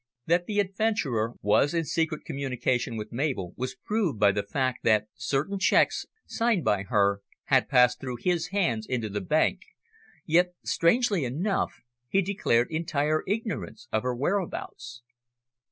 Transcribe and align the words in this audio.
That 0.25 0.47
the 0.47 0.59
adventurer 0.59 1.35
was 1.43 1.75
in 1.75 1.83
secret 1.85 2.25
communication 2.25 2.97
with 2.97 3.11
Mabel 3.11 3.53
was 3.55 3.75
proved 3.75 4.19
by 4.19 4.31
the 4.31 4.41
fact 4.41 4.79
that 4.83 5.05
certain 5.13 5.59
cheques 5.59 6.07
signed 6.25 6.63
by 6.63 6.81
her 6.81 7.21
had 7.43 7.69
passed 7.69 7.99
through 8.01 8.17
his 8.21 8.47
hands 8.47 8.87
into 8.87 9.09
the 9.09 9.21
bank, 9.21 9.61
yet 10.25 10.55
strangely 10.63 11.23
enough, 11.23 11.81
he 12.09 12.23
declared 12.23 12.71
entire 12.71 13.21
ignorance 13.27 13.87
of 13.91 14.01
her 14.01 14.15
whereabouts. 14.15 15.03